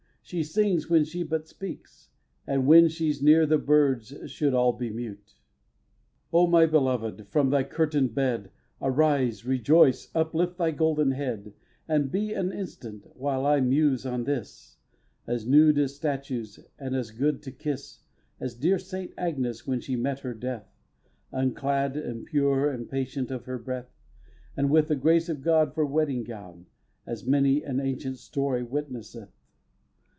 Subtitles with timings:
[0.23, 2.09] She sings when she but speaks;
[2.47, 5.35] And when she's near the birds should all be mute.
[5.35, 5.35] v.
[6.37, 7.27] O my Belovèd!
[7.27, 8.49] from thy curtain'd bed
[8.81, 11.51] Arise, rejoice, uplift thy golden head,
[11.85, 14.77] And be an instant, while I muse on this,
[15.27, 17.99] As nude as statues, and as good to kiss
[18.39, 19.13] As dear St.
[19.17, 20.73] Agnes when she met her death,
[21.33, 23.97] Unclad and pure and patient of her breath,
[24.55, 26.67] And with the grace of God for wedding gown,
[27.05, 29.33] As many an ancient story witnesseth.